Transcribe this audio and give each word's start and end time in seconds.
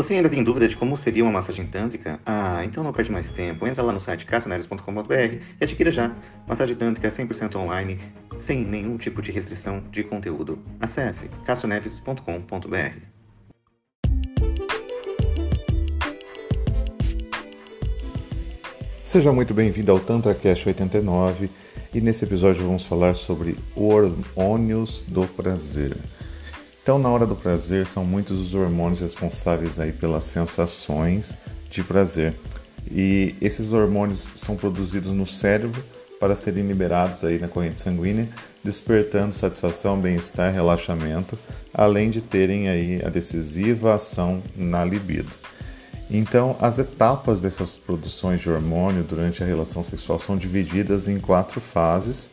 Você 0.00 0.14
ainda 0.14 0.30
tem 0.30 0.42
dúvida 0.42 0.66
de 0.66 0.78
como 0.78 0.96
seria 0.96 1.22
uma 1.22 1.30
massagem 1.30 1.66
tântrica? 1.66 2.18
Ah, 2.24 2.64
então 2.64 2.82
não 2.82 2.90
perde 2.90 3.12
mais 3.12 3.30
tempo. 3.32 3.66
Entra 3.66 3.82
lá 3.82 3.92
no 3.92 4.00
site 4.00 4.24
cassioneves.com.br 4.24 5.12
e 5.12 5.62
adquira 5.62 5.90
já. 5.90 6.16
Massagem 6.48 6.74
tântrica 6.74 7.06
100% 7.06 7.54
online, 7.56 8.00
sem 8.38 8.64
nenhum 8.64 8.96
tipo 8.96 9.20
de 9.20 9.30
restrição 9.30 9.82
de 9.92 10.02
conteúdo. 10.02 10.58
Acesse 10.80 11.28
cassioneves.com.br. 11.44 12.96
Seja 19.04 19.32
muito 19.34 19.52
bem-vindo 19.52 19.92
ao 19.92 20.00
Tantra 20.00 20.34
Cash 20.34 20.66
89 20.66 21.50
e 21.92 22.00
nesse 22.00 22.24
episódio 22.24 22.64
vamos 22.64 22.86
falar 22.86 23.14
sobre 23.14 23.58
hormônios 23.76 25.04
do 25.06 25.26
prazer. 25.26 25.98
Então, 26.82 26.98
na 26.98 27.08
hora 27.10 27.26
do 27.26 27.36
prazer, 27.36 27.86
são 27.86 28.04
muitos 28.04 28.38
os 28.38 28.54
hormônios 28.54 29.00
responsáveis 29.00 29.78
aí 29.78 29.92
pelas 29.92 30.24
sensações 30.24 31.36
de 31.68 31.84
prazer. 31.84 32.34
E 32.90 33.34
esses 33.40 33.72
hormônios 33.72 34.20
são 34.36 34.56
produzidos 34.56 35.12
no 35.12 35.26
cérebro 35.26 35.84
para 36.18 36.34
serem 36.34 36.66
liberados 36.66 37.22
aí 37.22 37.38
na 37.38 37.48
corrente 37.48 37.78
sanguínea, 37.78 38.28
despertando 38.64 39.34
satisfação, 39.34 40.00
bem-estar, 40.00 40.52
relaxamento, 40.52 41.38
além 41.72 42.10
de 42.10 42.20
terem 42.20 42.68
aí 42.68 43.02
a 43.04 43.08
decisiva 43.08 43.94
ação 43.94 44.42
na 44.56 44.84
libido. 44.84 45.30
Então, 46.10 46.56
as 46.60 46.78
etapas 46.78 47.40
dessas 47.40 47.76
produções 47.76 48.40
de 48.40 48.50
hormônio 48.50 49.04
durante 49.04 49.42
a 49.42 49.46
relação 49.46 49.84
sexual 49.84 50.18
são 50.18 50.36
divididas 50.36 51.08
em 51.08 51.20
quatro 51.20 51.60
fases, 51.60 52.30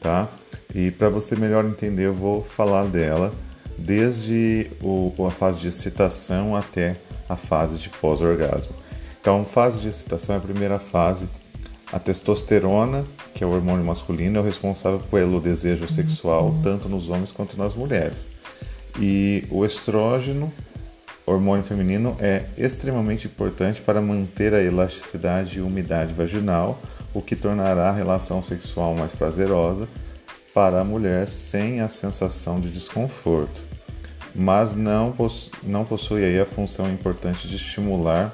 tá? 0.00 0.28
E 0.74 0.90
para 0.90 1.08
você 1.08 1.36
melhor 1.36 1.64
entender, 1.64 2.06
eu 2.06 2.14
vou 2.14 2.42
falar 2.42 2.84
dela 2.86 3.32
desde 3.80 4.70
o, 4.82 5.12
a 5.26 5.30
fase 5.30 5.60
de 5.60 5.68
excitação 5.68 6.54
até 6.54 6.96
a 7.28 7.36
fase 7.36 7.78
de 7.78 7.88
pós-orgasmo. 7.88 8.74
Então, 9.20 9.44
fase 9.44 9.80
de 9.80 9.88
excitação 9.88 10.34
é 10.34 10.38
a 10.38 10.40
primeira 10.40 10.78
fase. 10.78 11.28
A 11.92 11.98
testosterona, 11.98 13.04
que 13.34 13.42
é 13.42 13.46
o 13.46 13.50
hormônio 13.50 13.84
masculino, 13.84 14.38
é 14.38 14.40
o 14.40 14.44
responsável 14.44 15.00
pelo 15.10 15.40
desejo 15.40 15.88
sexual 15.88 16.54
tanto 16.62 16.88
nos 16.88 17.08
homens 17.08 17.32
quanto 17.32 17.56
nas 17.56 17.74
mulheres. 17.74 18.28
E 18.98 19.44
o 19.50 19.64
estrógeno, 19.64 20.52
hormônio 21.26 21.64
feminino, 21.64 22.16
é 22.20 22.44
extremamente 22.56 23.26
importante 23.26 23.80
para 23.80 24.00
manter 24.00 24.54
a 24.54 24.62
elasticidade 24.62 25.58
e 25.58 25.62
umidade 25.62 26.12
vaginal, 26.12 26.80
o 27.12 27.20
que 27.20 27.34
tornará 27.34 27.88
a 27.88 27.92
relação 27.92 28.42
sexual 28.42 28.94
mais 28.94 29.12
prazerosa 29.12 29.88
para 30.54 30.80
a 30.80 30.84
mulher 30.84 31.28
sem 31.28 31.80
a 31.80 31.88
sensação 31.88 32.60
de 32.60 32.70
desconforto 32.70 33.69
mas 34.40 34.74
não, 34.74 35.12
possu 35.12 35.50
não 35.62 35.84
possui 35.84 36.24
aí 36.24 36.40
a 36.40 36.46
função 36.46 36.90
importante 36.90 37.46
de 37.46 37.56
estimular 37.56 38.32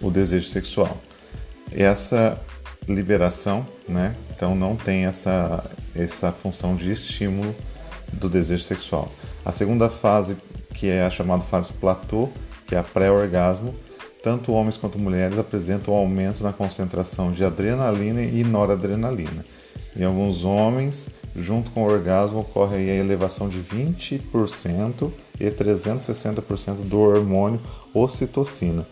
o 0.00 0.08
desejo 0.08 0.46
sexual. 0.46 0.96
Essa 1.72 2.40
liberação, 2.86 3.66
né? 3.88 4.14
Então 4.30 4.54
não 4.54 4.76
tem 4.76 5.04
essa, 5.04 5.68
essa 5.96 6.30
função 6.30 6.76
de 6.76 6.92
estímulo 6.92 7.56
do 8.12 8.28
desejo 8.28 8.62
sexual. 8.62 9.10
A 9.44 9.50
segunda 9.50 9.90
fase, 9.90 10.36
que 10.72 10.88
é 10.88 11.02
a 11.02 11.10
chamada 11.10 11.42
fase 11.42 11.72
platô, 11.72 12.28
que 12.68 12.76
é 12.76 12.78
a 12.78 12.84
pré-orgasmo, 12.84 13.74
tanto 14.22 14.52
homens 14.52 14.76
quanto 14.76 14.96
mulheres 14.96 15.36
apresentam 15.40 15.92
um 15.92 15.96
aumento 15.96 16.44
na 16.44 16.52
concentração 16.52 17.32
de 17.32 17.44
adrenalina 17.44 18.22
e 18.22 18.44
noradrenalina. 18.44 19.44
Em 19.96 20.04
alguns 20.04 20.44
homens, 20.44 21.10
junto 21.36 21.70
com 21.70 21.84
o 21.84 21.90
orgasmo, 21.90 22.40
ocorre 22.40 22.90
a 22.90 22.94
elevação 22.94 23.48
de 23.48 23.58
20% 23.60 25.10
e 25.38 25.50
360% 25.50 26.76
do 26.88 27.00
hormônio 27.00 27.60
ocitocina. 27.92 28.86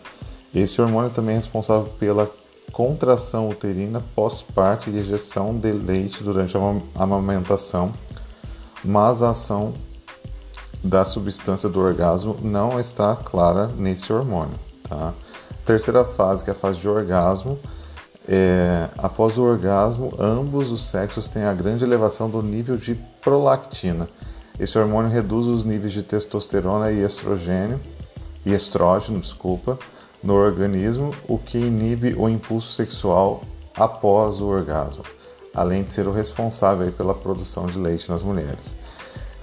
Esse 0.53 0.81
hormônio 0.81 1.09
também 1.09 1.33
é 1.33 1.37
responsável 1.37 1.91
pela 1.99 2.31
contração 2.71 3.49
uterina 3.49 4.03
pós-parto 4.15 4.89
e 4.89 4.97
ejeção 4.97 5.57
de 5.57 5.71
leite 5.71 6.23
durante 6.23 6.55
a 6.57 6.59
amamentação, 6.93 7.93
mas 8.83 9.23
a 9.23 9.29
ação 9.29 9.73
da 10.83 11.03
substância 11.03 11.67
do 11.67 11.79
orgasmo 11.79 12.37
não 12.41 12.79
está 12.79 13.15
clara 13.15 13.67
nesse 13.67 14.13
hormônio. 14.13 14.59
Tá? 14.87 15.13
Terceira 15.65 16.05
fase, 16.05 16.43
que 16.43 16.49
é 16.49 16.53
a 16.53 16.55
fase 16.55 16.79
de 16.79 16.87
orgasmo, 16.87 17.57
é, 18.27 18.89
após 18.97 19.37
o 19.37 19.43
orgasmo, 19.43 20.13
ambos 20.19 20.71
os 20.71 20.81
sexos 20.81 21.27
têm 21.27 21.43
a 21.43 21.53
grande 21.53 21.83
elevação 21.83 22.29
do 22.29 22.41
nível 22.41 22.77
de 22.77 22.95
prolactina. 23.21 24.07
Esse 24.59 24.77
hormônio 24.77 25.11
reduz 25.11 25.47
os 25.47 25.65
níveis 25.65 25.93
de 25.93 26.01
testosterona 26.01 26.91
e 26.91 27.03
estrogênio 27.03 27.79
e 28.45 28.53
estrógeno, 28.53 29.19
desculpa, 29.19 29.77
no 30.23 30.33
organismo, 30.33 31.11
o 31.27 31.37
que 31.37 31.57
inibe 31.57 32.15
o 32.17 32.27
impulso 32.27 32.71
sexual 32.71 33.43
após 33.75 34.41
o 34.41 34.45
orgasmo, 34.45 35.03
além 35.53 35.83
de 35.83 35.93
ser 35.93 36.07
o 36.07 36.11
responsável 36.11 36.91
pela 36.91 37.13
produção 37.13 37.65
de 37.65 37.77
leite 37.77 38.09
nas 38.09 38.23
mulheres. 38.23 38.75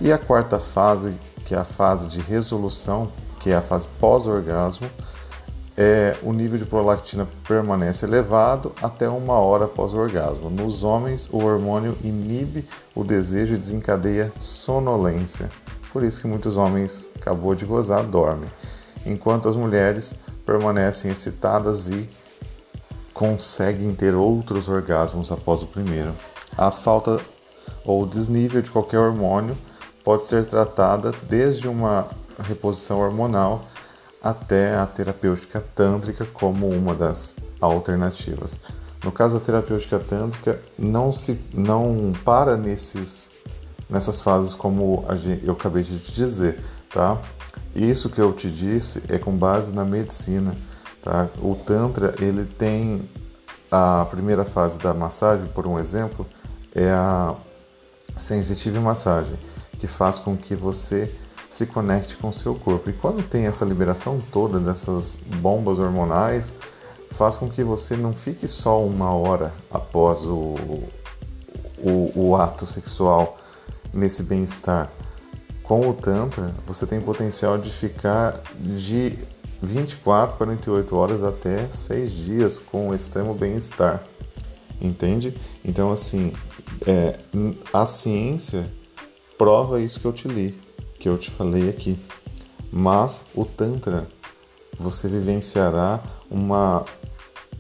E 0.01 0.11
a 0.11 0.19
quarta 0.19 0.59
fase, 0.59 1.15
que 1.47 1.55
é 1.55 1.59
a 1.59 1.65
fase 1.65 2.09
de 2.09 2.21
resolução, 2.21 3.13
que 3.39 3.51
é 3.51 3.55
a 3.55 3.63
fase 3.63 3.87
pós-orgasmo, 4.01 4.89
é, 5.77 6.17
o 6.23 6.33
nível 6.33 6.59
de 6.59 6.67
prolactina 6.67 7.27
permanece 7.47 8.05
elevado 8.05 8.73
até 8.83 9.09
uma 9.09 9.35
hora 9.35 9.65
após 9.65 9.95
o 9.95 9.99
orgasmo. 9.99 10.51
Nos 10.51 10.85
homens, 10.85 11.29
o 11.33 11.43
hormônio 11.43 11.97
inibe 12.03 12.67
o 12.95 13.03
desejo 13.03 13.55
e 13.55 13.59
desencadeia 13.59 14.33
sonolência. 14.39 15.49
Por 15.93 16.03
isso 16.03 16.21
que 16.21 16.27
muitos 16.27 16.57
homens, 16.57 17.09
acabou 17.17 17.55
de 17.55 17.65
gozar, 17.65 18.05
dormem, 18.05 18.51
enquanto 19.05 19.49
as 19.49 19.57
mulheres 19.57 20.15
permanecem 20.45 21.11
excitadas 21.11 21.89
e 21.89 22.09
conseguem 23.13 23.95
ter 23.95 24.15
outros 24.15 24.69
orgasmos 24.69 25.31
após 25.31 25.63
o 25.63 25.67
primeiro. 25.67 26.15
A 26.57 26.71
falta 26.71 27.21
ou 27.85 28.07
desnível 28.07 28.61
de 28.63 28.71
qualquer 28.71 28.99
hormônio 28.99 29.57
pode 30.05 30.25
ser 30.25 30.45
tratada 30.45 31.13
desde 31.29 31.69
uma 31.69 32.09
reposição 32.39 32.99
hormonal 32.99 33.67
até 34.23 34.77
a 34.77 34.87
terapêutica 34.87 35.61
tântrica 35.75 36.25
como 36.25 36.69
uma 36.69 36.95
das 36.95 37.35
alternativas. 37.61 38.59
No 39.03 39.11
caso 39.11 39.39
da 39.39 39.45
terapêutica 39.45 39.99
tântrica, 39.99 40.61
não 40.79 41.11
se 41.11 41.41
não 41.53 42.13
para 42.25 42.57
nesses 42.57 43.31
nessas 43.91 44.23
fases 44.23 44.55
como 44.55 45.05
eu 45.45 45.53
acabei 45.53 45.83
de 45.83 45.99
te 45.99 46.13
dizer, 46.13 46.61
tá? 46.89 47.21
Isso 47.75 48.09
que 48.09 48.21
eu 48.21 48.33
te 48.33 48.51
disse 48.51 49.03
é 49.09 49.19
com 49.19 49.37
base 49.37 49.73
na 49.75 49.85
medicina, 49.85 50.55
tá? 51.03 51.29
O 51.43 51.55
tantra, 51.55 52.15
ele 52.19 52.45
tem 52.45 53.07
a 53.71 54.07
primeira 54.09 54.47
fase 54.47 54.79
da 54.79 54.95
massagem, 54.95 55.47
por 55.49 55.67
um 55.67 55.79
exemplo, 55.79 56.27
é 56.75 56.91
a 56.91 57.35
sensitive 58.17 58.79
massagem, 58.79 59.37
que 59.79 59.87
faz 59.87 60.19
com 60.19 60.37
que 60.37 60.55
você 60.55 61.15
se 61.53 61.67
conecte 61.67 62.17
com 62.17 62.31
o 62.31 62.33
seu 62.33 62.55
corpo. 62.55 62.89
E 62.89 62.95
quando 62.95 63.23
tem 63.23 63.45
essa 63.45 63.63
liberação 63.63 64.19
toda 64.33 64.59
dessas 64.59 65.13
bombas 65.37 65.79
hormonais, 65.79 66.53
faz 67.11 67.37
com 67.37 67.49
que 67.49 67.63
você 67.63 67.95
não 67.95 68.15
fique 68.15 68.49
só 68.49 68.83
uma 68.83 69.13
hora 69.13 69.53
após 69.71 70.25
o, 70.25 70.55
o, 71.79 72.13
o 72.15 72.37
ato 72.37 72.65
sexual 72.65 73.37
nesse 73.93 74.23
bem-estar. 74.23 74.91
Com 75.63 75.91
o 75.91 75.93
Tantra, 75.93 76.55
você 76.67 76.87
tem 76.87 77.01
potencial 77.03 77.59
de 77.59 77.71
ficar 77.71 78.41
de 78.59 79.19
24, 79.61 80.39
48 80.39 80.97
horas 80.97 81.23
até 81.23 81.71
6 81.71 82.13
dias 82.13 82.59
com 82.59 82.95
extremo 82.95 83.35
bem-estar. 83.35 84.03
Entende? 84.81 85.39
Então, 85.63 85.93
assim, 85.93 86.33
é, 86.87 87.19
a 87.75 87.85
ciência 87.85 88.73
prova 89.37 89.83
isso 89.83 90.01
que 90.01 90.07
eu 90.07 90.13
te 90.15 90.27
li 90.27 90.72
que 91.03 91.09
eu 91.09 91.19
te 91.19 91.31
falei 91.31 91.69
aqui. 91.69 91.99
Mas 92.71 93.25
o 93.35 93.45
Tantra 93.45 94.07
você 94.79 95.09
vivenciará 95.09 96.01
uma 96.31 96.85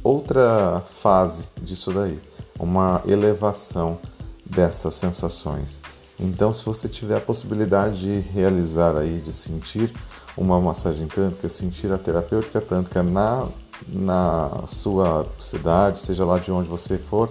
outra 0.02 0.82
fase 0.88 1.48
disso 1.60 1.92
daí, 1.92 2.20
uma 2.58 3.02
elevação 3.04 3.98
dessas 4.46 4.94
sensações. 4.94 5.80
Então, 6.18 6.54
se 6.54 6.64
você 6.64 6.88
tiver 6.88 7.16
a 7.16 7.20
possibilidade 7.20 8.00
de 8.00 8.20
realizar 8.30 8.96
aí, 8.96 9.20
de 9.20 9.32
sentir 9.32 9.92
uma 10.36 10.60
massagem 10.60 11.08
tântrica, 11.08 11.48
sentir 11.48 11.92
a 11.92 11.98
terapêutica 11.98 12.60
tântrica 12.60 13.02
na, 13.02 13.48
na 13.88 14.62
sua 14.66 15.26
cidade, 15.40 16.00
seja 16.00 16.24
lá 16.24 16.38
de 16.38 16.52
onde 16.52 16.68
você 16.68 16.96
for, 16.96 17.28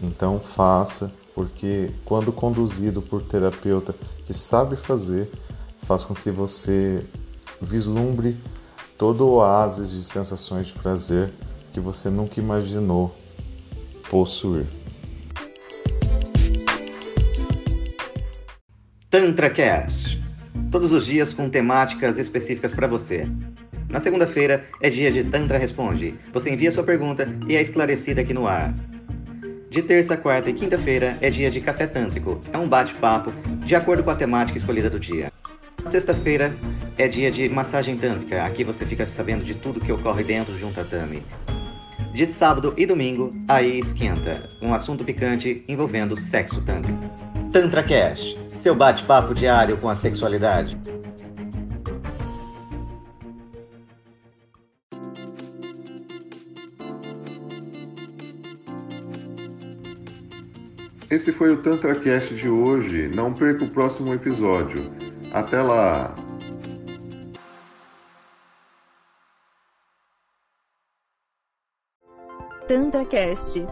então 0.00 0.38
faça, 0.38 1.10
porque 1.34 1.90
quando 2.04 2.32
conduzido 2.32 3.00
por 3.00 3.22
terapeuta 3.22 3.94
que 4.26 4.34
sabe 4.34 4.76
fazer, 4.76 5.30
faz 5.82 6.04
com 6.04 6.14
que 6.14 6.30
você 6.30 7.04
vislumbre 7.60 8.36
todo 8.98 9.26
o 9.26 9.34
oásis 9.36 9.90
de 9.90 10.02
sensações 10.02 10.68
de 10.68 10.74
prazer 10.74 11.32
que 11.72 11.80
você 11.80 12.10
nunca 12.10 12.38
imaginou 12.38 13.14
possuir. 14.10 14.66
TantraCast 19.10 20.22
todos 20.70 20.92
os 20.92 21.04
dias 21.04 21.34
com 21.34 21.50
temáticas 21.50 22.18
específicas 22.18 22.72
para 22.72 22.86
você. 22.86 23.26
Na 23.88 24.00
segunda-feira 24.00 24.66
é 24.80 24.88
dia 24.88 25.12
de 25.12 25.22
Tantra 25.22 25.58
Responde. 25.58 26.14
Você 26.32 26.50
envia 26.50 26.70
sua 26.70 26.82
pergunta 26.82 27.28
e 27.46 27.54
é 27.54 27.60
esclarecida 27.60 28.22
aqui 28.22 28.32
no 28.32 28.46
ar. 28.46 28.74
De 29.72 29.80
terça, 29.80 30.18
quarta 30.18 30.50
e 30.50 30.52
quinta-feira 30.52 31.16
é 31.22 31.30
dia 31.30 31.50
de 31.50 31.58
Café 31.58 31.86
Tântrico. 31.86 32.38
É 32.52 32.58
um 32.58 32.68
bate-papo 32.68 33.32
de 33.64 33.74
acordo 33.74 34.04
com 34.04 34.10
a 34.10 34.14
temática 34.14 34.58
escolhida 34.58 34.90
do 34.90 35.00
dia. 35.00 35.32
Sexta-feira 35.86 36.52
é 36.98 37.08
dia 37.08 37.30
de 37.30 37.48
massagem 37.48 37.96
tântrica. 37.96 38.44
Aqui 38.44 38.64
você 38.64 38.84
fica 38.84 39.08
sabendo 39.08 39.42
de 39.42 39.54
tudo 39.54 39.80
que 39.80 39.90
ocorre 39.90 40.22
dentro 40.24 40.52
de 40.52 40.62
um 40.62 40.70
tatame. 40.70 41.22
De 42.12 42.26
sábado 42.26 42.74
e 42.76 42.84
domingo, 42.84 43.34
aí 43.48 43.78
esquenta. 43.78 44.46
Um 44.60 44.74
assunto 44.74 45.06
picante 45.06 45.64
envolvendo 45.66 46.18
sexo 46.18 46.60
tântrico. 46.60 47.00
Tantra 47.50 47.82
Cash, 47.82 48.36
seu 48.54 48.74
bate-papo 48.74 49.34
diário 49.34 49.78
com 49.78 49.88
a 49.88 49.94
sexualidade. 49.94 50.78
Esse 61.12 61.30
foi 61.30 61.50
o 61.50 61.58
TantraCast 61.58 62.34
de 62.34 62.48
hoje. 62.48 63.06
Não 63.14 63.34
perca 63.34 63.66
o 63.66 63.68
próximo 63.68 64.14
episódio. 64.14 64.90
Até 65.30 65.60
lá! 65.60 66.14
TantraCast 72.66 73.66